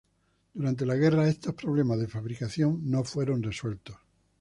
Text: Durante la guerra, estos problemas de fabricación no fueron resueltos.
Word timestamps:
Durante 0.55 0.83
la 0.83 0.95
guerra, 0.95 1.27
estos 1.29 1.53
problemas 1.53 1.99
de 1.99 2.07
fabricación 2.07 2.81
no 2.89 3.03
fueron 3.03 3.43
resueltos. 3.43 3.97